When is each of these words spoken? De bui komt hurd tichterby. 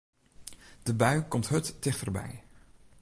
De 0.83 0.93
bui 0.93 1.27
komt 1.27 1.47
hurd 1.47 1.81
tichterby. 1.81 2.27